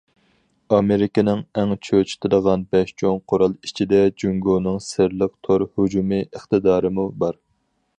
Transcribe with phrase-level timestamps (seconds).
[0.77, 7.43] ئامېرىكىنى ئەڭ چۆچۈتىدىغان بەش چوڭ قورال ئىچىدە جۇڭگونىڭ سىرلىق تور ھۇجۇمى ئىقتىدارىمۇ بار.